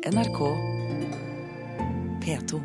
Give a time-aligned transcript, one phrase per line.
[0.00, 0.38] NRK
[2.24, 2.60] P2.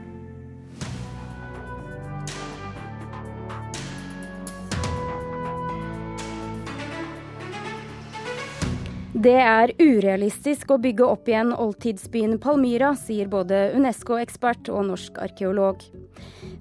[9.12, 15.84] Det er urealistisk å bygge opp igjen oldtidsbyen Palmyra, sier både Unesco-ekspert og norsk arkeolog.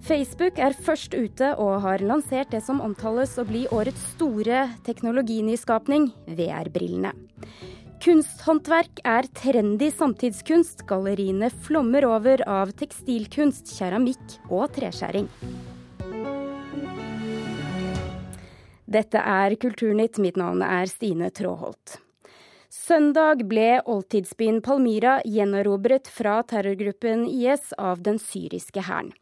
[0.02, 6.10] Facebook er først ute og har lansert det som omtales å bli årets store teknologinyskapning,
[6.34, 7.14] VR-brillene.
[8.02, 10.82] Kunsthåndverk er trendy samtidskunst.
[10.88, 15.28] Galleriene flommer over av tekstilkunst, keramikk og treskjæring.
[18.84, 20.18] Dette er Kulturnytt.
[20.22, 21.98] Mitt navn er Stine Tråholt.
[22.74, 29.12] Søndag ble oldtidsbyen Palmyra gjenerobret fra terrorgruppen IS av den syriske hæren.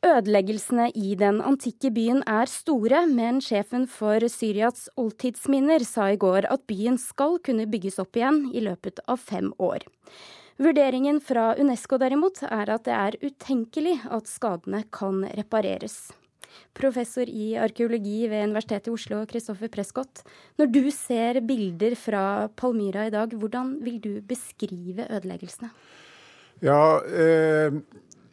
[0.00, 6.48] Ødeleggelsene i den antikke byen er store, men sjefen for Syrias oldtidsminner sa i går
[6.48, 9.84] at byen skal kunne bygges opp igjen i løpet av fem år.
[10.60, 16.10] Vurderingen fra Unesco derimot er at det er utenkelig at skadene kan repareres.
[16.72, 20.24] Professor i arkeologi ved Universitetet i Oslo, Kristoffer Prescott.
[20.56, 22.22] Når du ser bilder fra
[22.56, 25.74] Palmyra i dag, hvordan vil du beskrive ødeleggelsene?
[26.64, 27.72] Ja, eh,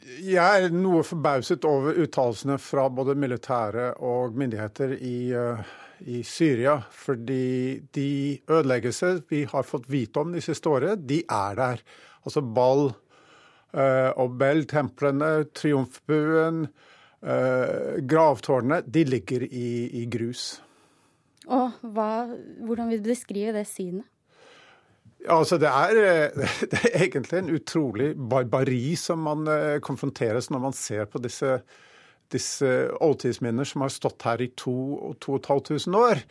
[0.07, 5.59] jeg er noe forbauset over uttalelsene fra både militære og myndigheter i, uh,
[5.99, 6.77] i, Syria.
[6.91, 8.09] Fordi de
[8.47, 11.83] ødeleggelser vi har fått vite om de siste året, de er der.
[12.23, 16.67] Altså Ball uh, og Bell-templene, Triumfbuen,
[17.21, 19.69] uh, gravtårnene, de ligger i,
[20.03, 20.53] i grus.
[21.47, 22.27] Og hva,
[22.63, 24.07] hvordan vil du beskrive det synet?
[25.27, 26.31] Altså, det er,
[26.71, 31.59] det er, egentlig en utrolig barbari som man eh, konfronteres når man ser på disse,
[32.33, 34.77] disse oldtidsminner som har stått her i to
[35.09, 36.21] og to og halvt tusen år.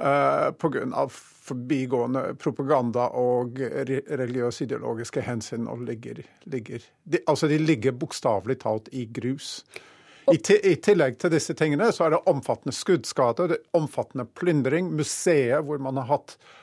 [0.00, 1.06] Uh, eh, Pga.
[1.50, 5.66] forbigående propaganda og religiøs-ideologiske hensyn.
[5.66, 9.64] og ligger, ligger de, Altså, de ligger bokstavelig talt i grus.
[10.30, 14.92] I, I, tillegg til disse tingene så er det omfattende skuddskader, det omfattende plyndring.
[14.94, 16.58] Museet hvor man har hatt Eh,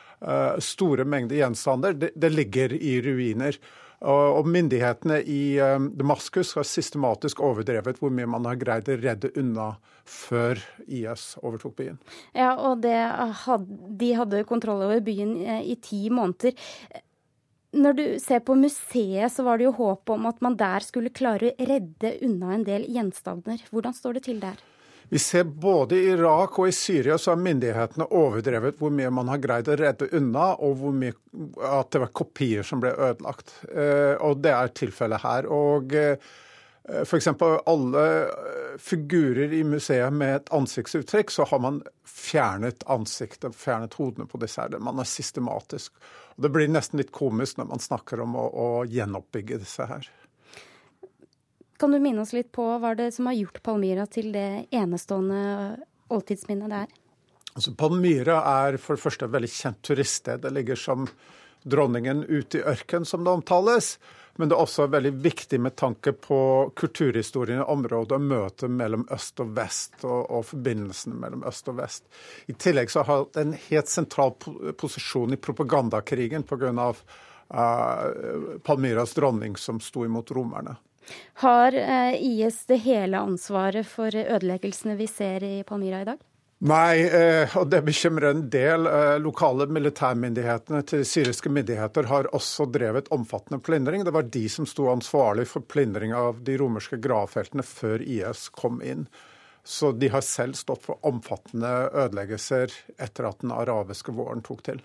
[0.64, 1.94] store mengder gjenstander.
[1.94, 3.60] Det, det ligger i ruiner.
[4.06, 9.32] Og myndighetene i eh, Damaskus har systematisk overdrevet hvor mye man har greid å redde
[9.42, 9.72] unna
[10.06, 11.98] før IS overtok byen.
[12.38, 16.54] Ja, og hadde, de hadde kontroll over byen eh, i ti måneder.
[17.78, 21.14] Når du ser på museet, så var det jo håp om at man der skulle
[21.14, 23.66] klare å redde unna en del gjenstander.
[23.74, 24.62] Hvordan står det til der?
[25.10, 29.30] Vi ser både i Irak og i Syria så har myndighetene overdrevet hvor mye man
[29.32, 31.16] har greid å redde unna, og hvor mye,
[31.64, 33.54] at det var kopier som ble ødelagt.
[33.72, 35.48] Eh, og det er tilfellet her.
[35.48, 36.28] Og eh,
[37.04, 37.28] F.eks.
[37.68, 44.28] alle eh, figurer i museet med et ansiktsuttrykk, så har man fjernet ansiktet, fjernet hodene
[44.28, 44.76] på disse her.
[44.84, 45.96] Man er systematisk.
[46.36, 50.12] Og det blir nesten litt komisk når man snakker om å, å gjenoppbygge disse her.
[51.78, 55.42] Kan du minne oss litt på hva det som har gjort Palmyra til det enestående
[56.14, 56.96] oldtidsminnet det er?
[57.54, 60.42] Altså, Palmyra er for det første et veldig kjent turiststed.
[60.46, 61.06] Det ligger som
[61.68, 63.98] dronningen ute i ørken, som det omtales.
[64.38, 66.40] Men det er også veldig viktig med tanke på
[66.78, 71.80] kulturhistorien i området og møtet mellom øst og vest, og, og forbindelsene mellom øst og
[71.80, 72.06] vest.
[72.46, 74.36] I tillegg så har det en helt sentral
[74.78, 76.92] posisjon i propagandakrigen pga.
[77.48, 80.76] Uh, Palmyras dronning som sto imot romerne.
[81.44, 86.24] Har eh, IS det hele ansvaret for ødeleggelsene vi ser i Palmyra i dag?
[86.66, 88.88] Nei, eh, og det bekymrer en del.
[88.90, 94.04] Eh, lokale militærmyndighetene til syriske myndigheter har også drevet omfattende plyndring.
[94.04, 98.82] Det var de som sto ansvarlig for plyndring av de romerske gravfeltene før IS kom
[98.82, 99.06] inn.
[99.68, 104.82] Så de har selv stått for omfattende ødeleggelser etter at den arabiske våren tok til.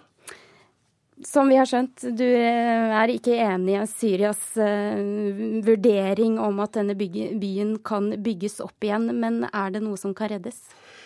[1.25, 4.99] Som vi har skjønt, du eh, er ikke enig i Syrias uh,
[5.63, 10.33] vurdering om at denne byen kan bygges opp igjen, men er det noe som kan
[10.33, 10.59] reddes?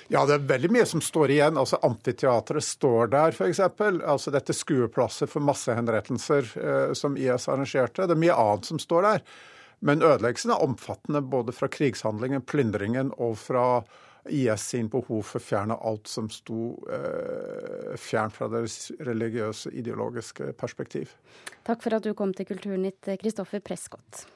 [0.09, 1.59] Ja, det er veldig mye som står igjen.
[1.61, 3.61] Altså Amfiteatret står der, f.eks.
[3.61, 8.07] Altså dette skueplasset for massehenrettelser uh, som IS arrangerte.
[8.07, 9.29] Det er mye annet som står der.
[9.85, 13.67] Men ødeleggelsen er omfattende både fra krigshandlingen, plyndringen og fra
[14.29, 20.53] IS sin behov for å fjerne alt som sto eh, fjernt fra deres religiøse, ideologiske
[20.59, 21.15] perspektiv.
[21.67, 24.27] Takk for at du kom til Kulturnytt, Kristoffer Prescott.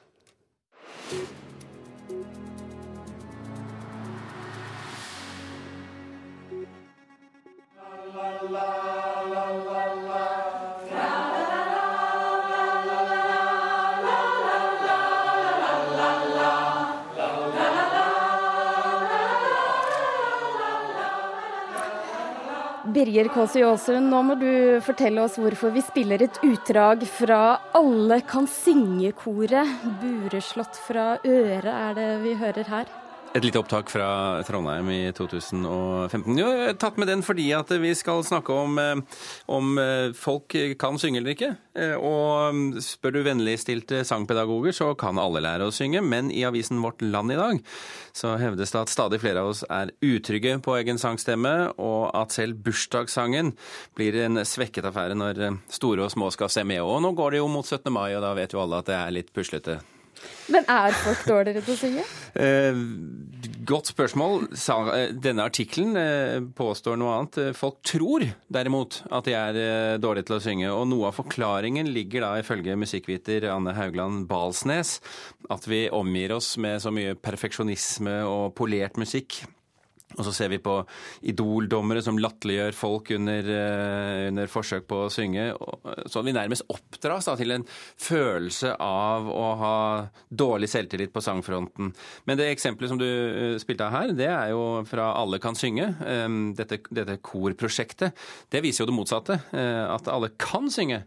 [8.11, 8.90] La, la, la,
[22.91, 24.49] Birger Kåse Aasund, nå må du
[24.83, 27.39] fortelle oss hvorfor vi spiller et utdrag fra
[27.77, 29.77] Alle kan synge-koret.
[30.01, 32.91] Bureslått fra øret er det vi hører her.
[33.31, 36.35] Et lite opptak fra Trondheim i 2015.
[36.35, 40.51] Jo, har tatt med den fordi at vi skal snakke om eh, om eh, folk
[40.79, 41.53] kan synge eller ikke.
[41.79, 46.01] Eh, og mm, spør du vennligstilte sangpedagoger, så kan alle lære å synge.
[46.03, 47.63] Men i avisen Vårt Land i dag
[48.11, 52.35] så hevdes det at stadig flere av oss er utrygge på egen sangstemme, og at
[52.35, 53.53] selv bursdagssangen
[53.95, 55.41] blir en svekket affære når
[55.71, 56.83] store og små skal se med.
[56.83, 57.87] Og nå går det jo mot 17.
[57.95, 59.79] mai, og da vet jo alle at det er litt puslete.
[60.51, 62.05] Men er folk dårligere til å synge?
[62.35, 62.79] Eh,
[63.67, 64.47] godt spørsmål.
[64.51, 67.39] Eh, denne artikkelen eh, påstår noe annet.
[67.57, 70.73] Folk tror derimot at de er dårlige til å synge.
[70.75, 74.99] Og noe av forklaringen ligger da ifølge musikkviter Anne Haugland Balsnes
[75.51, 79.41] at vi omgir oss med så mye perfeksjonisme og polert musikk
[80.17, 80.75] og så ser vi på
[81.31, 85.49] Idol-dommere som latterliggjør folk under, uh, under, forsøk på å synge.
[86.11, 87.65] Så vi nærmest oppdras da, til en
[88.01, 89.77] følelse av å ha
[90.29, 91.93] dårlig selvtillit på sangfronten.
[92.29, 95.57] Men det eksempelet som du uh, spilte av her, det er jo fra Alle kan
[95.57, 95.91] synge.
[96.57, 98.17] Dette, dette korprosjektet.
[98.51, 99.37] Det viser jo det motsatte.
[99.51, 101.03] At alle kan synge.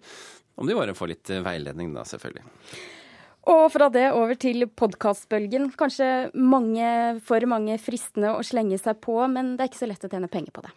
[0.61, 2.45] Om de bare får litt veiledning, da, selvfølgelig.
[3.45, 5.69] Og fra det over til podkastbølgen.
[5.77, 10.07] Kanskje mange, for mange fristende å slenge seg på, men det er ikke så lett
[10.09, 10.73] å tjene penger på det.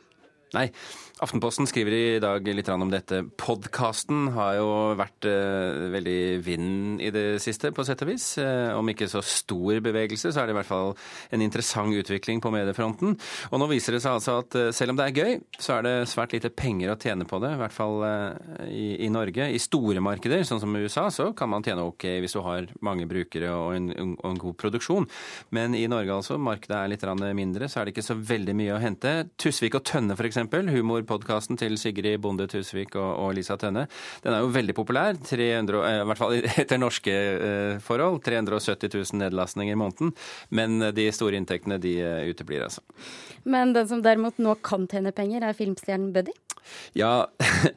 [0.56, 0.70] Nei.
[1.18, 3.24] Aftenposten skriver i dag litt om dette.
[3.42, 4.68] Podkasten har jo
[5.00, 8.28] vært eh, veldig vind i det siste, på sett og vis.
[8.38, 10.94] Eh, om ikke så stor bevegelse, så er det i hvert fall
[11.34, 13.16] en interessant utvikling på mediefronten.
[13.50, 15.88] Og nå viser det seg altså at eh, selv om det er gøy, så er
[15.88, 17.56] det svært lite penger å tjene på det.
[17.58, 19.50] I hvert fall eh, i, i, Norge.
[19.50, 23.10] I store markeder, sånn som USA, så kan man tjene ok hvis du har mange
[23.10, 23.90] brukere og en,
[24.20, 25.10] og en god produksjon.
[25.58, 28.78] Men i Norge, altså, markedet er litt mindre, så er det ikke så veldig mye
[28.78, 29.18] å hente.
[29.42, 33.88] Tusvik og Tønne, f.eks humorpodkasten til Sigrid Bonde Tusvik og, og, Lisa Tønne.
[34.24, 38.22] Den er jo veldig populær, 300, eh, i hvert fall etter norske eh, forhold.
[38.24, 40.14] 370 000 nedlastninger i måneden.
[40.50, 42.82] Men de store inntektene de eh, uteblir, altså.
[43.48, 46.36] Men den som derimot nå kan tjene penger, er filmstjernen Buddy?
[46.98, 47.28] Ja,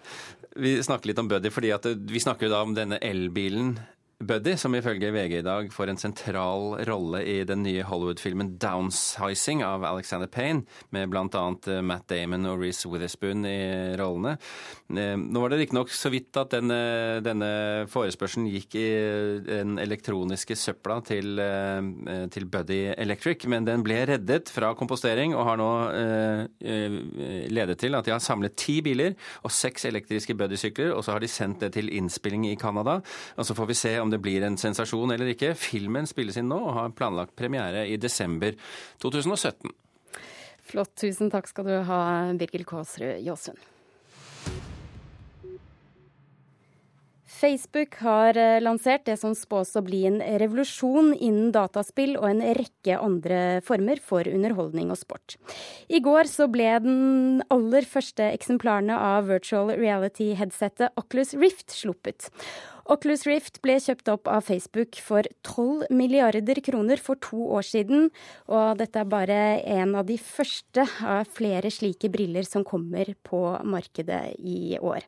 [0.65, 1.73] vi snakker litt om Buddy fordi
[2.11, 3.77] vi snakker jo da om denne elbilen
[4.21, 9.63] Buddy, som ifølge VG i dag får en sentral rolle i den nye Hollywood-filmen 'Downsizing'
[9.65, 11.45] av Alexander Payne, med bl.a.
[11.73, 14.35] Eh, Matt Damon og Reece Witherspoon i rollene.
[14.93, 17.49] Eh, nå var det riktignok så vidt at denne, denne,
[17.89, 18.91] forespørselen gikk i
[19.47, 25.47] den elektroniske søpla til, eh, til, Buddy Electric, men den ble reddet fra kompostering og
[25.47, 25.71] har nå
[26.61, 29.15] ledet til at de har samlet ti biler
[29.45, 33.01] og seks elektriske Buddy-sykler, og så har de sendt det til innspilling i Canada.
[33.39, 35.55] Og så får vi se om det blir en sensasjon eller ikke.
[35.59, 38.57] Filmen spilles inn nå og har planlagt premiere i desember
[39.03, 39.71] 2017.
[40.71, 40.95] Flott.
[41.01, 42.01] Tusen takk skal du ha,
[42.39, 43.59] Birgil Kåsrud Jåsund.
[47.41, 52.43] Facebook har eh, lansert det som spås å bli en revolusjon innen dataspill og en
[52.59, 55.39] rekke andre former for underholdning og sport.
[55.89, 62.29] I går så ble den aller første eksemplarene av virtual reality-headsetet Oculus Rift sluppet.
[62.91, 68.09] Oculus Rift ble kjøpt opp av Facebook for 12 milliarder kroner for to år siden.
[68.51, 73.45] Og dette er bare en av de første av flere slike briller som kommer på
[73.63, 75.07] markedet i år.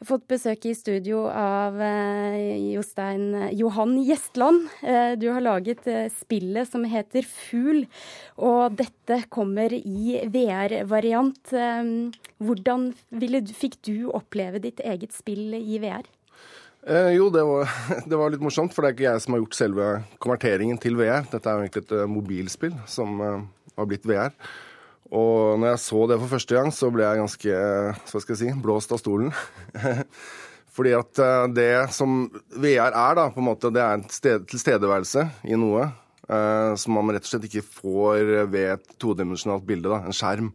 [0.00, 4.70] Jeg har fått besøk i studio av eh, Jostein Johan Gjestland.
[4.80, 7.82] Eh, du har laget eh, spillet som heter Fugl,
[8.40, 11.52] og dette kommer i VR-variant.
[12.40, 12.88] Hvordan
[13.52, 16.08] fikk du oppleve ditt eget spill i VR?
[16.86, 17.68] Eh, jo, det var,
[18.08, 19.88] det var, litt morsomt, for det er ikke jeg som har gjort selve
[20.22, 21.26] konverteringen til VR.
[21.28, 23.40] Dette er jo egentlig et uh, mobilspill som uh,
[23.76, 24.32] har blitt VR.
[25.10, 28.36] Og når jeg så det for første gang, så ble jeg ganske uh, hva skal
[28.36, 29.34] jeg si, blåst av stolen.
[30.70, 31.18] Fordi at
[31.50, 32.28] det som
[32.62, 35.90] VR er, da, på en måte, det er en sted, tilstedeværelse i noe
[36.78, 40.52] som man rett og slett ikke får ved et todimensjonalt bilde, da, en skjerm.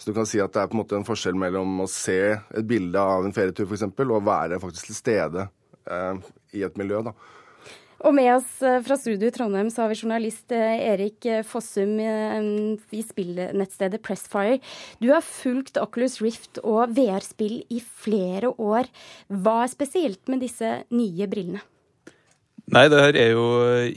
[0.00, 2.18] Så du kan si at det er på en måte en forskjell mellom å se
[2.40, 5.59] et bilde av en ferietur f.eks., og være faktisk til stede Eh,
[5.90, 7.02] i et miljø.
[7.10, 7.14] da.
[8.00, 11.98] Og med oss eh, fra studio i Trondheim så har vi journalist eh, Erik Fossum
[12.00, 14.56] i spillnettstedet Pressfire.
[15.02, 18.88] Du har fulgt Oculus Rift og VR-spill i flere år.
[19.28, 21.60] Hva er spesielt med disse nye brillene?
[22.70, 23.46] Nei, det her er jo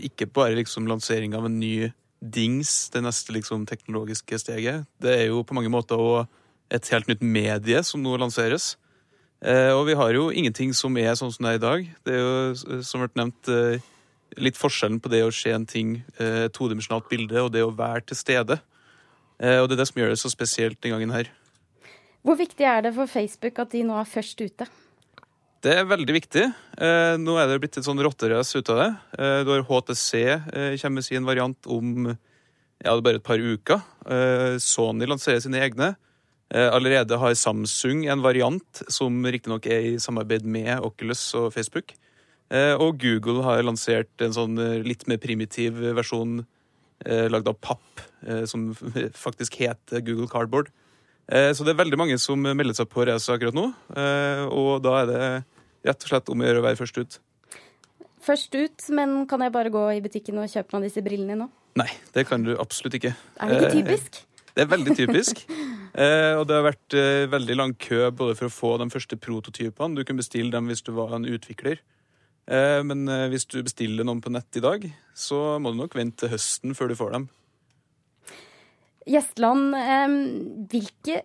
[0.09, 1.91] ikke bare liksom lansering av en ny
[2.23, 4.87] dings, det neste liksom teknologiske steget.
[5.03, 6.25] Det er jo på mange måter
[6.73, 8.73] et helt nytt medie som nå lanseres.
[9.43, 11.87] Eh, og vi har jo ingenting som er sånn som det er i dag.
[12.07, 13.83] Det er jo, eh, som vært nevnt, eh,
[14.39, 18.07] litt forskjellen på det å se en ting, et todimensjonalt bilde, og det å være
[18.07, 18.61] til stede.
[19.43, 21.29] Og det er det som gjør det så spesielt den gangen her.
[22.23, 24.65] Hvor viktig er det for Facebook at de nå er først ute?
[25.63, 26.43] Det er veldig viktig.
[26.75, 28.89] Eh, nå er det blitt et sånn rotterace ut av det.
[29.15, 33.23] Eh, du har HTC eh, kommer med sin variant om ja, det er bare et
[33.23, 33.79] par uker.
[34.03, 35.93] Eh, Sony lanserer sine egne.
[36.51, 41.95] Eh, allerede har Samsung en variant som riktignok er i samarbeid med Oculus og Facebook.
[42.53, 46.43] Eh, og Google har lansert en sånn eh, litt mer primitiv versjon
[47.03, 47.99] lagd av papp,
[48.47, 48.69] som
[49.25, 50.69] faktisk heter Google Cardboard.
[51.27, 53.65] Så det er veldig mange som melder seg på race akkurat nå.
[54.55, 55.25] Og da er det
[55.89, 57.17] rett og slett om å gjøre å være først ut.
[58.23, 61.49] Først ut, men kan jeg bare gå i butikken og kjøpe meg disse brillene nå?
[61.81, 63.17] Nei, det kan du absolutt ikke.
[63.35, 64.23] Er det ikke typisk?
[64.53, 65.45] Det er veldig typisk.
[65.93, 69.17] Eh, og det har vært eh, veldig lang kø både for å få de første
[69.21, 69.93] prototypene.
[69.93, 71.83] Du kunne bestille dem hvis du var en utvikler.
[72.49, 75.93] Eh, men eh, hvis du bestiller noen på nett i dag, så må du nok
[75.97, 77.29] vente til høsten før du får dem.
[79.13, 80.17] Gjestland, eh,
[80.73, 81.21] hvilke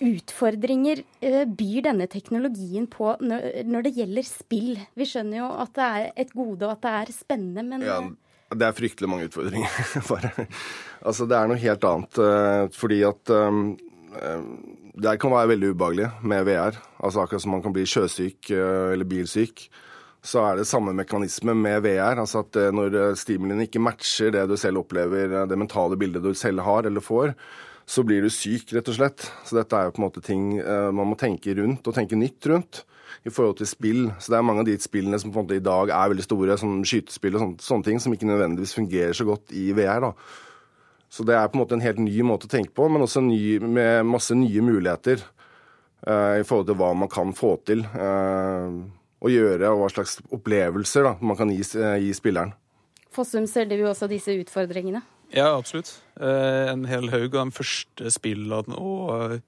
[0.00, 4.74] utfordringer eh, byr denne teknologien på når, når det gjelder spill?
[4.96, 8.00] Vi skjønner jo at det er et gode og at det er spennende, men Ja,
[8.50, 9.76] det er fryktelig mange utfordringer.
[10.10, 10.46] Bare.
[11.06, 12.20] Altså, det er noe helt annet.
[12.24, 13.62] eh, fordi at um,
[15.00, 16.80] det kan være veldig ubehagelig med VR.
[16.98, 19.68] Altså Akkurat som man kan bli sjøsyk eller bilsyk,
[20.26, 22.18] så er det samme mekanisme med VR.
[22.18, 26.66] Altså at når stimulien ikke matcher det du selv opplever, det mentale bildet du selv
[26.66, 27.32] har eller får,
[27.86, 29.30] så blir du syk, rett og slett.
[29.46, 32.50] Så dette er jo på en måte ting man må tenke rundt, og tenke nytt
[32.50, 32.82] rundt
[33.26, 34.04] i forhold til spill.
[34.18, 36.26] Så det er mange av de spillene som på en måte i dag er veldig
[36.26, 40.08] store, som skytespill og sånne, sånne ting, som ikke nødvendigvis fungerer så godt i VR.
[40.08, 40.12] da.
[41.10, 43.22] Så det er på en måte en helt ny måte å tenke på, men også
[43.26, 45.22] ny, med masse nye muligheter
[46.06, 48.70] uh, i forhold til hva man kan få til uh,
[49.20, 52.54] å gjøre, og hva slags opplevelser da, man kan gi, uh, gi spilleren.
[53.10, 55.02] Fossum, ser du også disse utfordringene?
[55.34, 55.92] Ja, absolutt.
[56.20, 59.40] Eh, en hel haug av de første spillene og, eh,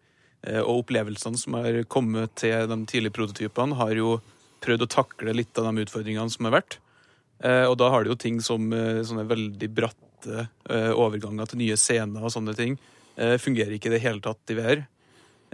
[0.42, 4.16] og opplevelsene som har kommet til de tidlige prototypene, har jo
[4.62, 6.78] prøvd å takle litt av de utfordringene som har vært.
[7.42, 11.62] Eh, og da har de jo ting som eh, sånne veldig bratte eh, overganger til
[11.64, 12.78] nye scener og sånne ting.
[13.18, 14.84] Eh, fungerer ikke i det hele tatt i VR.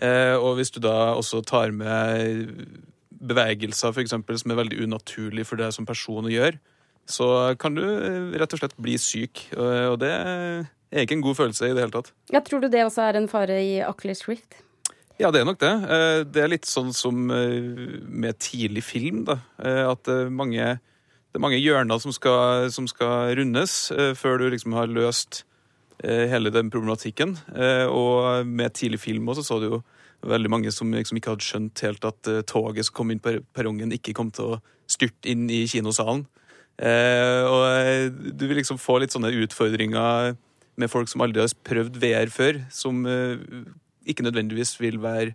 [0.05, 2.53] Eh, og hvis du da også tar med
[3.19, 6.61] bevegelser for eksempel, som er veldig unaturlig for deg som person å gjøre,
[7.09, 9.49] så kan du eh, rett og slett bli syk.
[9.57, 12.13] Og det er ikke en god følelse i det hele tatt.
[12.35, 14.61] Ja, tror du det også er en fare i Oculus Rift?
[15.19, 15.73] Ja, det er nok det.
[15.91, 19.41] Eh, Det er litt sånn som eh, med tidlig film, da.
[19.59, 24.39] Eh, At det er mange, det er mange hjørner som skal, som skal rundes før
[24.39, 25.45] du liksom har løst
[25.99, 27.33] hele den problematikken.
[27.91, 29.79] Og med tidlig film også så du jo
[30.23, 33.91] veldig mange som liksom ikke hadde skjønt helt at toget som kom inn på perrongen,
[33.91, 36.23] ikke kom til å styrte inn i kinosalen.
[36.79, 40.39] Og du vil liksom få litt sånne utfordringer
[40.79, 43.03] med folk som aldri har prøvd VR før, som
[44.09, 45.35] ikke nødvendigvis vil være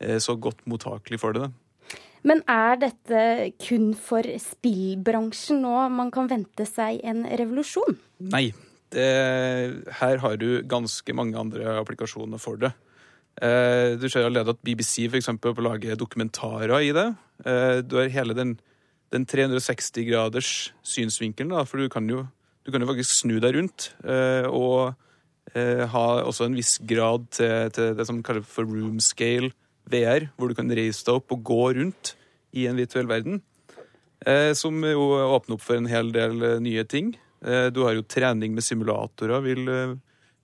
[0.00, 1.48] eh, så godt mottakelig for det.
[1.48, 1.98] Da.
[2.26, 3.22] Men er dette
[3.64, 7.96] kun for spillbransjen nå man kan vente seg en revolusjon?
[8.32, 8.50] Nei.
[8.90, 9.06] Det,
[10.00, 12.72] her har du ganske mange andre applikasjoner for det.
[13.38, 17.06] Eh, du ser allerede at BBC for eksempel, lager dokumentarer i det.
[17.46, 18.56] Eh, du har hele den,
[19.14, 20.50] den 360 graders
[20.82, 22.24] synsvinkelen, da, for du kan jo,
[22.66, 23.92] du kan jo faktisk snu deg rundt.
[24.04, 24.98] Eh, og
[25.54, 29.50] ha også en viss grad til, til det som kalles for room scale
[29.90, 32.14] VR, hvor du kan reise deg opp og gå rundt
[32.56, 33.40] i en virtuell verden.
[34.26, 37.14] Eh, som jo åpner opp for en hel del eh, nye ting.
[37.40, 39.94] Eh, du har jo trening med simulatorer, vil, eh,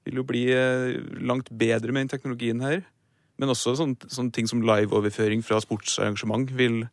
[0.07, 2.85] vil jo bli eh, langt bedre med den teknologien her.
[3.37, 6.87] Men også sånne, sånne ting som liveoverføring fra sportsarrangement vil,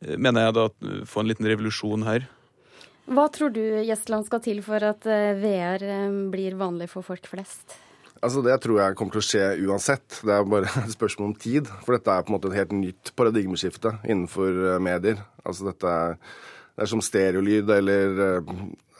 [0.00, 0.68] eh, mener jeg da,
[1.04, 2.28] få en liten revolusjon her.
[3.04, 7.26] Hva tror du Gjestland skal til for at eh, VR eh, blir vanlig for folk
[7.28, 7.76] flest?
[8.24, 10.20] Altså Det tror jeg kommer til å skje uansett.
[10.24, 11.68] Det er bare et spørsmål om tid.
[11.84, 15.20] For dette er på en måte et helt nytt paradigmeskifte innenfor eh, medier.
[15.44, 16.16] Altså dette er,
[16.74, 18.40] Det er som stereolyd eller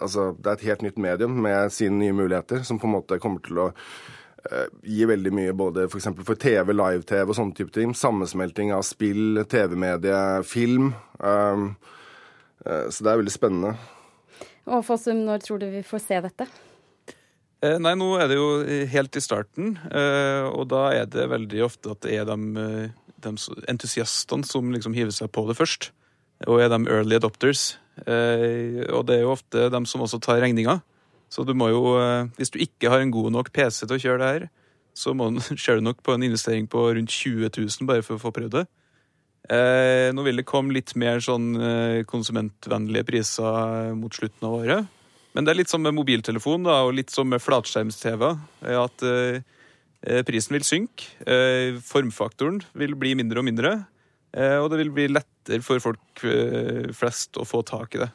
[0.02, 3.18] Altså det er et helt nytt medium med sine nye muligheter, som på en måte
[3.22, 3.66] kommer til å
[4.84, 6.10] gi veldig mye både f.eks.
[6.10, 7.94] For, for TV, live-TV og sånne type ting.
[7.96, 10.90] Sammensmelting av spill, TV-medie, film.
[11.22, 11.70] Um,
[12.66, 13.72] uh, så det er veldig spennende.
[14.70, 16.46] Og Fossum, når tror du vi får se dette?
[17.64, 18.48] Eh, Nei, nå er det jo
[18.92, 23.12] helt i starten, eh, og da er det veldig ofte at det er de, eh,
[23.24, 23.34] de
[23.70, 25.90] entusiastene som liksom hiver seg på det først,
[26.48, 27.76] og er de early adopters.
[28.04, 30.80] Og det er jo ofte de som også tar regninga.
[31.30, 31.94] Så du må jo,
[32.34, 34.46] hvis du ikke har en god nok PC til å kjøre det her,
[34.98, 38.22] så må ser du nok på en investering på rundt 20 000 bare for å
[38.22, 38.64] få prøvd det.
[39.44, 44.92] Eh, nå vil det komme litt mer sånn eh, konsumentvennlige priser mot slutten av året.
[45.34, 48.24] Men det er litt som med mobiltelefon da, og litt som med flatskjerms-TV.
[48.64, 49.42] er At eh,
[50.28, 51.06] Prisen vil synke.
[51.80, 53.70] Formfaktoren vil bli mindre og mindre.
[54.36, 56.20] Og det vil bli lettere for folk
[56.92, 58.10] flest å få tak i det.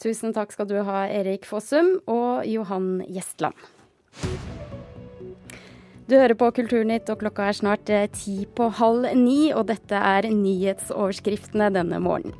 [0.00, 3.68] Tusen takk skal du ha, Erik Fossum og Johan Gjestland.
[6.04, 10.28] Du hører på Kulturnytt, og klokka er snart ti på halv ni, og dette er
[10.28, 12.36] nyhetsoverskriftene denne morgenen.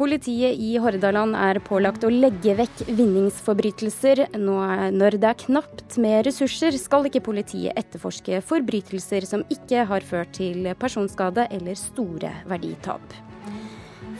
[0.00, 4.22] Politiet i Hordaland er pålagt å legge vekk vinningsforbrytelser.
[4.40, 4.56] Nå
[4.96, 10.32] når det er knapt med ressurser, skal ikke politiet etterforske forbrytelser som ikke har ført
[10.38, 13.02] til personskade eller store verditap.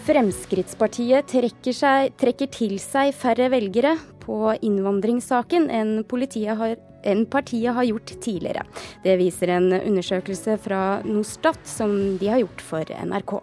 [0.04, 7.74] Fremskrittspartiet trekker, seg, trekker til seg færre velgere på innvandringssaken enn, politiet har, enn partiet
[7.76, 8.66] har gjort tidligere.
[9.04, 13.40] Det viser en undersøkelse fra Nostat som de har gjort for NRK.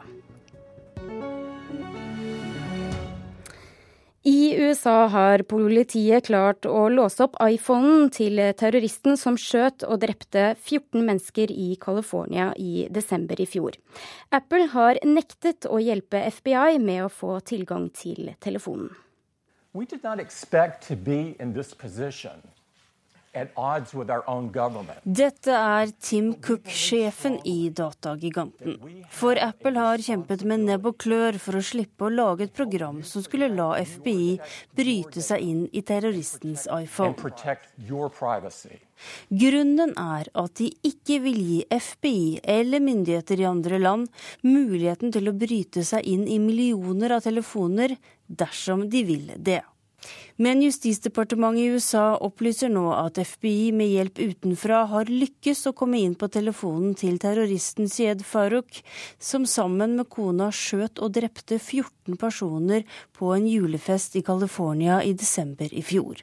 [4.28, 10.50] I USA har politiet klart å låse opp iPhonen til terroristen som skjøt og drepte
[10.58, 13.78] 14 mennesker i California i desember i fjor.
[14.36, 18.92] Apple har nektet å hjelpe FBI med å få tilgang til telefonen.
[19.72, 22.44] We did not expect to be in this position.
[25.04, 28.80] Dette er Tim Cook, sjefen i datagiganten.
[29.14, 33.04] For Apple har kjempet med nebb og klør for å slippe å lage et program
[33.06, 34.38] som skulle la FBI
[34.78, 37.16] bryte seg inn i terroristens iPhone.
[39.30, 44.10] Grunnen er at de ikke vil gi FBI eller myndigheter i andre land
[44.46, 49.62] muligheten til å bryte seg inn i millioner av telefoner dersom de vil det.
[50.38, 56.00] Men Justisdepartementet i USA opplyser nå at FBI med hjelp utenfra har lykkes å komme
[56.04, 58.82] inn på telefonen til terroristen Syed Farouk,
[59.20, 62.86] som sammen med kona skjøt og drepte 14 personer
[63.18, 66.22] på en julefest i California i desember i fjor.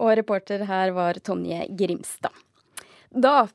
[0.00, 2.32] Og reporter her var Tonje Grimstad.
[3.10, 3.48] Da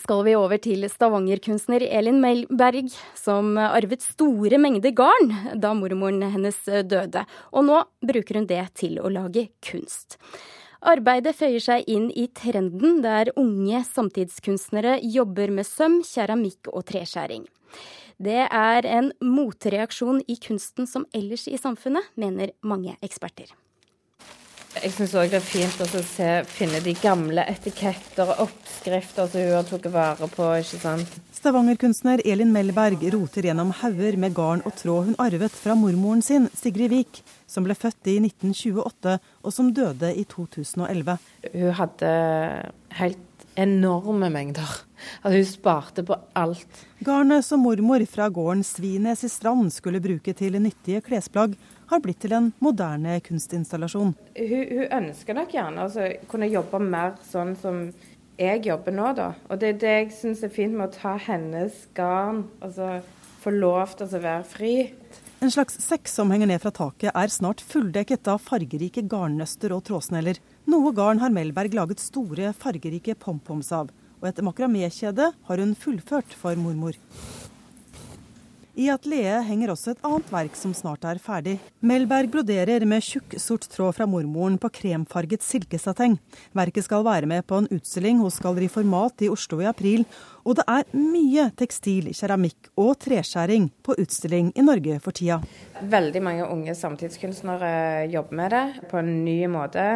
[0.00, 6.58] skal vi over til stavangerkunstner Elin Melberg, som arvet store mengder garn da mormoren hennes
[6.88, 10.16] døde, og nå bruker hun det til å lage kunst.
[10.82, 17.44] Arbeidet føyer seg inn i trenden der unge samtidskunstnere jobber med søm, keramikk og treskjæring.
[18.22, 23.52] Det er en motreaksjon i kunsten som ellers i samfunnet, mener mange eksperter.
[24.72, 29.42] Jeg syns òg det er fint å se, finne de gamle etiketter og oppskrifter som
[29.44, 30.46] hun har tatt vare på.
[30.62, 31.18] ikke sant?
[31.36, 36.48] Stavanger-kunstner Elin Melberg roter gjennom hauger med garn og tråd hun arvet fra mormoren sin,
[36.56, 41.18] Sigrid Vik, som ble født i 1928 og som døde i 2011.
[41.52, 42.14] Hun hadde
[42.96, 44.72] helt enorme mengder.
[45.20, 46.80] At hun sparte på alt.
[47.04, 51.58] Garnet som mormor fra gården Svines i Strand skulle bruke til nyttige klesplagg,
[51.92, 54.14] har blitt til en moderne kunstinstallasjon.
[54.36, 57.84] Hun, hun ønsker nok gjerne å altså, kunne jobbe mer sånn som
[58.40, 59.32] jeg jobber nå, da.
[59.52, 62.46] Og det er det jeg syns er fint med å ta hennes garn.
[62.64, 63.02] Altså
[63.42, 64.74] få lov til å være fri.
[65.42, 69.82] En slags sekk som henger ned fra taket, er snart fulldekket av fargerike garnnøster og
[69.88, 70.38] trådsneller.
[70.70, 73.90] Noe garn har Melberg laget store, fargerike pompoms av.
[74.22, 76.94] Og et makramékjede har hun fullført for mormor.
[78.72, 81.58] I atelieret henger også et annet verk som snart er ferdig.
[81.84, 86.14] Melberg broderer med tjukk, sort tråd fra mormoren på kremfarget silkesateng.
[86.56, 90.06] Verket skal være med på en utstilling hos Galleri Format i Oslo i april,
[90.42, 95.40] og det er mye tekstil, keramikk og treskjæring på utstilling i Norge for tida.
[95.92, 99.86] Veldig mange unge samtidskunstnere jobber med det på en ny måte.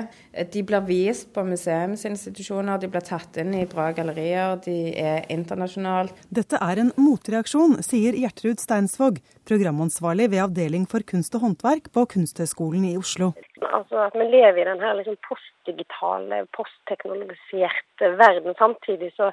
[0.52, 6.14] De blir vist på museumsinstitusjoner, de blir tatt inn i bra gallerier, de er internasjonale.
[6.30, 12.06] Dette er en motreaksjon, sier Gjertrud Steinsvåg, programansvarlig ved Avdeling for kunst og håndverk på
[12.16, 13.32] Kunsthøgskolen i Oslo.
[13.64, 18.54] Altså at Vi lever i denne liksom postdigitale, postteknologiserte verden.
[18.58, 19.30] Samtidig så,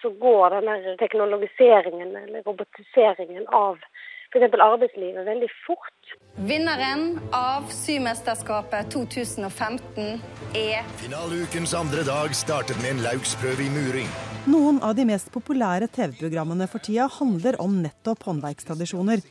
[0.00, 3.80] så går denne teknologiseringen eller robotiseringen av
[4.32, 4.54] f.eks.
[4.60, 6.14] arbeidslivet veldig fort.
[6.48, 10.20] Vinneren av Symesterskapet 2015
[10.58, 14.10] er Finaleukens andre dag startet med en lauksprøve i muring.
[14.50, 19.24] Noen av de mest populære TV-programmene for tida handler om nettopp håndverkstradisjoner.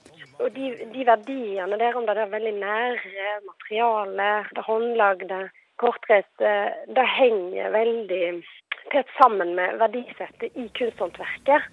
[0.43, 5.41] Og de, de verdiene der, om det er veldig nære materiale, det håndlagde,
[5.79, 6.53] kortreiste,
[6.95, 8.23] det henger veldig
[8.91, 11.69] tett sammen med verdisettet i kunsthåndverket.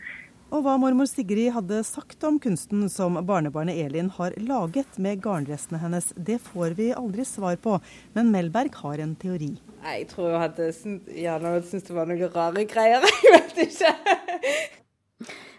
[0.52, 5.80] Og hva mormor Sigrid hadde sagt om kunsten som barnebarnet Elin har laget med garnrestene
[5.80, 7.78] hennes, det får vi aldri svar på.
[8.12, 9.54] Men Melberg har en teori.
[9.80, 10.68] Jeg tror hun hadde
[11.08, 13.08] gjerne syntes det var noen rare greier.
[13.24, 13.94] Jeg vet ikke.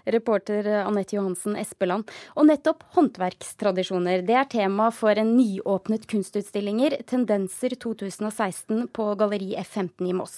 [0.06, 2.10] Reporter Anette Johansen Espeland.
[2.36, 10.10] Og nettopp håndverkstradisjoner, det er tema for en nyåpnet kunstutstillinger, Tendenser 2016, på Galleri F15
[10.10, 10.38] i Moss.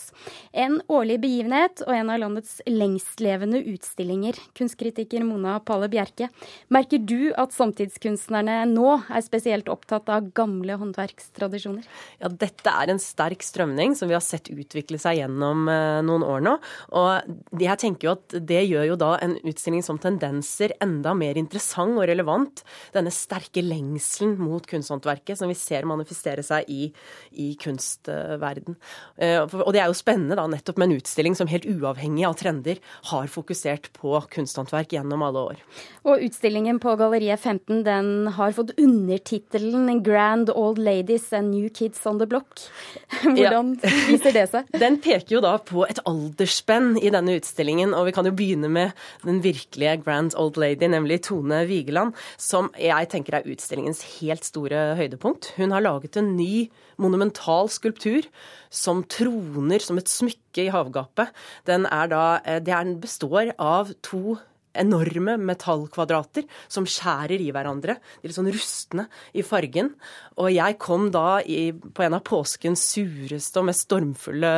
[0.51, 4.39] En årlig begivenhet og en av landets lengstlevende utstillinger.
[4.57, 6.29] Kunstkritiker Mona Palle Bjerke,
[6.73, 11.87] merker du at samtidskunstnerne nå er spesielt opptatt av gamle håndverkstradisjoner?
[12.21, 16.25] Ja, dette er en sterk strømning som vi har sett utvikle seg gjennom eh, noen
[16.25, 16.55] år nå.
[16.95, 21.39] Og jeg tenker jo at det gjør jo da en utstilling som Tendenser enda mer
[21.39, 22.61] interessant og relevant.
[22.95, 26.89] Denne sterke lengselen mot kunsthåndverket som vi ser manifestere seg i,
[27.31, 28.75] i kunstverden.
[29.17, 32.37] Eh, og det er jo spennende da nettopp med en utstilling som helt uavhengig av
[32.39, 35.63] trender har fokusert på kunsthåndverk gjennom alle år.
[36.05, 42.05] Og utstillingen på Galleriet 15 den har fått undertittelen 'Grand Old Ladies and New Kids
[42.05, 42.67] on the Block'.
[43.23, 43.93] Hvordan ja.
[44.09, 44.69] viser det seg?
[44.75, 48.69] Den peker jo da på et aldersspenn i denne utstillingen, og vi kan jo begynne
[48.71, 48.93] med
[49.25, 54.95] den virkelige grand old lady, nemlig Tone Vigeland, som jeg tenker er utstillingens helt store
[54.99, 55.53] høydepunkt.
[55.59, 56.67] Hun har laget en ny
[57.01, 58.27] monumental skulptur
[58.73, 61.31] som troner som et smykke i havgapet.
[61.67, 62.25] Den, da,
[62.59, 64.37] det den består av to
[64.79, 67.97] enorme metallkvadrater som skjærer i hverandre.
[67.99, 69.93] De er litt sånn rustne i fargen.
[70.41, 74.53] Og jeg kom da i, på en av påskens sureste og mest stormfulle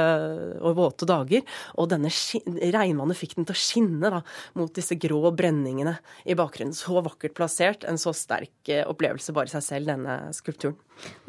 [0.62, 1.46] og våte dager,
[1.78, 4.24] og denne regnvannet fikk den til å skinne da,
[4.58, 6.76] mot disse grå brenningene i bakgrunnen.
[6.78, 7.86] Så vakkert plassert.
[7.88, 10.78] En så sterk eh, opplevelse bare i seg selv, denne skulpturen.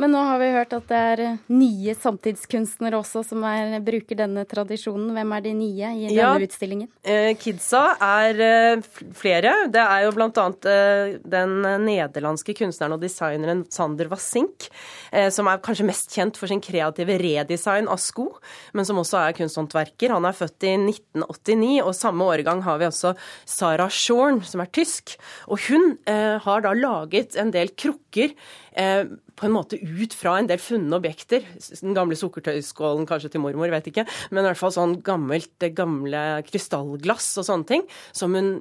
[0.01, 1.23] Men nå har vi hørt at det er
[1.53, 5.11] nye samtidskunstnere også som er, bruker denne tradisjonen.
[5.17, 6.89] Hvem er de nye i denne ja, utstillingen?
[7.03, 9.53] Eh, kidsa er eh, flere.
[9.73, 10.47] Det er jo bl.a.
[10.73, 14.69] Eh, den nederlandske kunstneren og designeren Sander Wassink,
[15.13, 18.29] eh, som er kanskje mest kjent for sin kreative redesign av sko,
[18.77, 20.15] men som også er kunsthåndverker.
[20.15, 23.15] Han er født i 1989, og samme årgang har vi også
[23.49, 25.17] Sara Shorn, som er tysk.
[25.49, 28.35] Og hun eh, har da laget en del krukker
[28.79, 31.43] på en måte ut fra en del funne objekter.
[31.83, 34.07] Den gamle sukkertøyskålen kanskje til mormor, vet ikke.
[34.31, 37.87] Men i hvert fall sånn gammelt, gamle krystallglass og sånne ting.
[38.15, 38.53] Som hun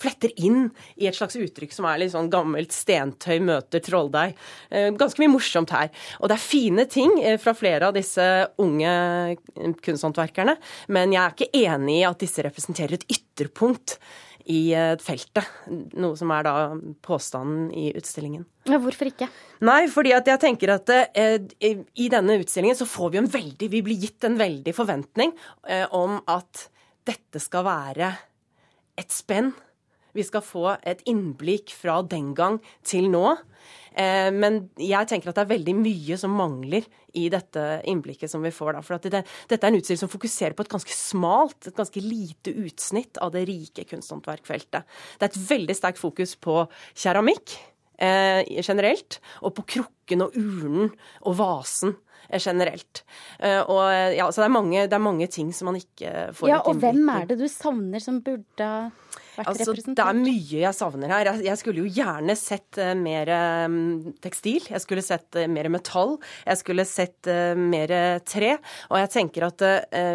[0.00, 4.34] fletter inn i et slags uttrykk som er litt sånn gammelt stentøy møter trolldeig.
[4.70, 5.90] Eh, ganske mye morsomt her.
[6.20, 8.26] Og det er fine ting eh, fra flere av disse
[8.62, 8.94] unge
[9.84, 10.56] kunsthåndverkerne,
[10.94, 13.98] men jeg er ikke enig i at disse representerer et ytterpunkt
[14.50, 15.46] i eh, feltet.
[16.00, 16.54] Noe som er da
[17.04, 18.44] påstanden i utstillingen.
[18.68, 19.28] Ja, hvorfor ikke?
[19.64, 23.70] Nei, fordi at jeg tenker at eh, i denne utstillingen så får vi en veldig
[23.72, 25.34] Vi blir gitt en veldig forventning
[25.68, 26.68] eh, om at
[27.04, 28.10] dette skal være
[29.00, 29.52] et spenn.
[30.14, 33.26] Vi skal få et innblikk fra den gang til nå.
[33.94, 38.42] Eh, men jeg tenker at det er veldig mye som mangler i dette innblikket som
[38.44, 38.82] vi får da.
[38.86, 42.54] For det, dette er en utstilling som fokuserer på et ganske smalt, et ganske lite
[42.64, 44.88] utsnitt av det rike kunsthåndverkfeltet.
[45.18, 47.56] Det er et veldig sterkt fokus på keramikk
[48.02, 50.90] eh, generelt, og på krukken og urnen
[51.22, 51.94] og vasen
[52.42, 53.04] generelt.
[53.38, 53.82] Uh, og
[54.16, 56.60] ja, så det er, mange, det er, mange, ting som man ikke får ja.
[56.68, 58.68] Og hvem er det du savner som burde
[59.34, 59.98] vært altså, representert?
[59.98, 61.30] Det er mye jeg savner her.
[61.30, 63.30] Jeg, jeg skulle jo gjerne sett uh, mer
[63.66, 63.78] um,
[64.24, 64.68] tekstil.
[64.70, 66.16] Jeg skulle sett uh, mer metall.
[66.44, 67.92] Jeg skulle sett uh, mer
[68.26, 68.54] tre.
[68.90, 69.62] Og jeg tenker at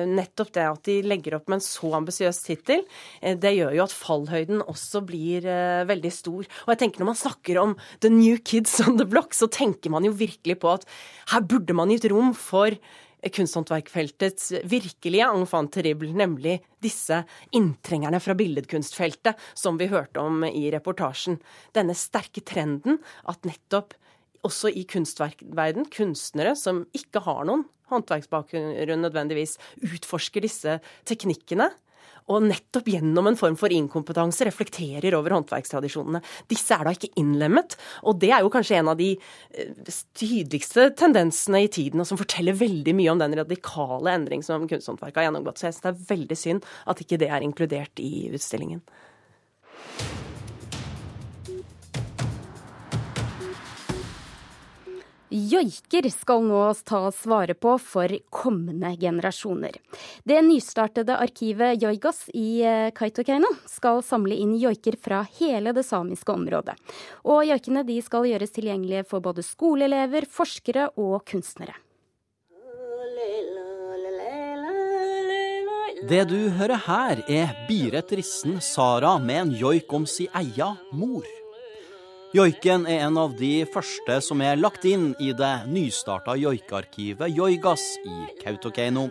[0.10, 2.82] nettopp det at de legger opp med en så ambisiøs tittel,
[3.21, 5.45] det gjør jo at fallhøyden også blir
[5.89, 6.47] veldig stor.
[6.65, 9.93] Og jeg tenker når man snakker om The New Kids on the Block, så tenker
[9.93, 10.86] man jo virkelig på at
[11.34, 12.76] her burde man gitt rom for
[13.19, 17.24] kunsthåndverkfeltets virkelige enfant terrible, nemlig disse
[17.56, 21.39] inntrengerne fra billedkunstfeltet som vi hørte om i reportasjen.
[21.76, 23.98] Denne sterke trenden at nettopp
[24.48, 30.78] også i kunstverkverden, kunstnere som ikke har noen håndverksbakgrunn nødvendigvis, utforsker disse
[31.10, 31.67] teknikkene
[32.30, 36.22] og nettopp gjennom en form for inkompetanse reflekterer over håndverkstradisjonene.
[36.52, 40.89] Disse er da ikke innlemmet, og det er jo kanskje en av de eh, tydeligste
[41.00, 45.30] tendensene i tiden, og som forteller veldig mye om den radikale endring som kunsthåndverket har
[45.30, 45.60] gjennomgått.
[45.60, 48.84] Så jeg syns det er veldig synd at ikke det er inkludert i utstillingen.
[55.30, 59.76] Joiker skal nå tas vare på for kommende generasjoner.
[60.26, 66.34] Det nystartede arkivet Joigas i eh, Kautokeino skal samle inn joiker fra hele det samiske
[66.34, 66.74] området.
[67.30, 71.78] Og joikene skal gjøres tilgjengelige for både skoleelever, forskere og kunstnere.
[76.10, 81.38] Det du hører her, er Biret Rissen Sara med en joik om si eia mor.
[82.30, 87.82] Joiken er en av de første som er lagt inn i det nystarta joikearkivet Joigas
[88.06, 89.08] i Kautokeino.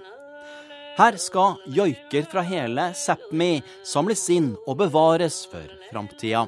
[0.94, 6.44] Her skal joiker fra hele Sápmi samles inn og bevares for framtida.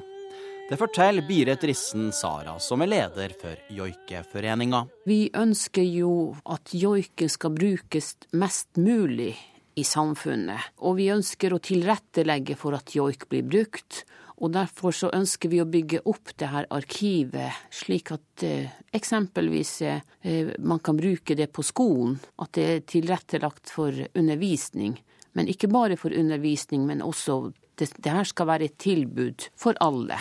[0.69, 4.85] Det forteller Biret Rissen Sara, som er leder for joikeforeninga.
[5.03, 6.13] Vi ønsker jo
[6.47, 9.33] at joiken skal brukes mest mulig
[9.75, 10.71] i samfunnet.
[10.87, 14.05] Og vi ønsker å tilrettelegge for at joik blir brukt.
[14.41, 19.73] Og derfor så ønsker vi å bygge opp det her arkivet, slik at eh, eksempelvis
[19.85, 22.17] eh, man kan bruke det på skolen.
[22.41, 24.97] At det er tilrettelagt for undervisning.
[25.37, 29.77] Men ikke bare for undervisning, men også det, det her skal være et tilbud for
[29.79, 30.17] alle.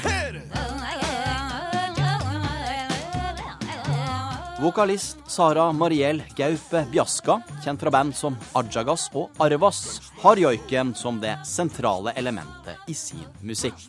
[4.60, 9.78] Vokalist Sara Mariell Gaupe Bjaska, kjent fra band som Ajagas og Arvas,
[10.20, 13.80] har joiken som det sentrale elementet i sin musikk.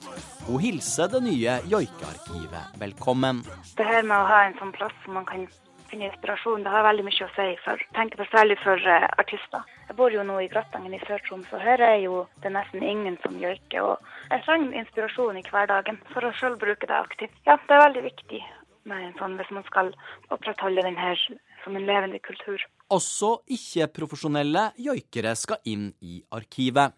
[0.45, 3.41] Hun hilser det nye joikearkivet velkommen.
[3.75, 5.43] Det her med å ha en sånn plass hvor man kan
[5.91, 9.67] finne inspirasjon, det har veldig mye å si for, tenker på særlig for uh, artister.
[9.89, 13.19] Jeg bor jo nå i Gratangen i Sør-Troms, og her er jo det nesten ingen
[13.25, 13.91] som joiker.
[13.91, 17.35] Og jeg trenger inspirasjon i hverdagen for å sjøl bruke det aktivt.
[17.43, 18.43] Ja, det er veldig viktig
[18.85, 19.91] sånn, hvis man skal
[20.29, 21.19] opprettholde den her
[21.63, 22.61] som en levende kultur.
[22.89, 26.97] Også ikke-profesjonelle joikere skal inn i arkivet.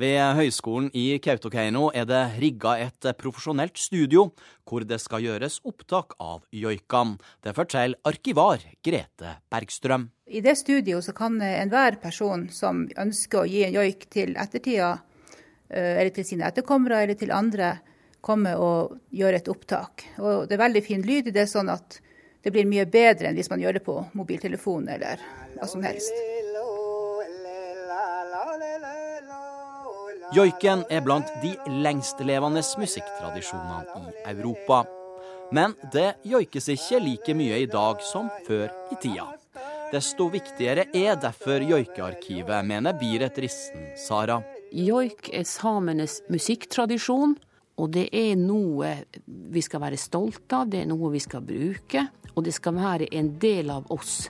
[0.00, 4.30] Ved Høgskolen i Kautokeino er det rigga et profesjonelt studio
[4.64, 7.18] hvor det skal gjøres opptak av joikene.
[7.44, 10.08] Det forteller arkivar Grete Bergstrøm.
[10.30, 14.94] I det studioet kan enhver person som ønsker å gi en joik til ettertida,
[15.68, 17.74] eh, eller til sine etterkommere eller til andre,
[18.20, 20.04] komme og gjøre et opptak.
[20.20, 22.00] Og det er veldig fin lyd i det, sånn at
[22.42, 25.20] det blir mye bedre enn hvis man gjør det på mobiltelefon eller
[25.56, 26.14] hva som helst.
[30.30, 34.84] Joiken er blant de lengstlevende musikktradisjonene i Europa.
[35.50, 39.26] Men det joikes ikke like mye i dag som før i tida.
[39.90, 44.38] Desto viktigere er derfor joikearkivet, mener Biret Rissen Sara.
[44.70, 47.34] Joik er samenes musikktradisjon,
[47.80, 48.92] og det er noe
[49.26, 53.08] vi skal være stolte av, det er noe vi skal bruke, og det skal være
[53.16, 54.28] en del av oss.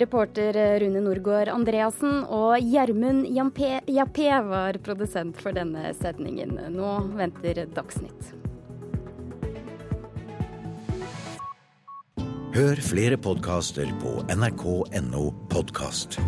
[0.00, 6.54] Reporter Rune Norgård Andreassen og Gjermund Jappé var produsent for denne sendingen.
[6.72, 8.30] Nå venter Dagsnytt.
[12.54, 16.18] Hør flere podkaster på nrk.no podkast.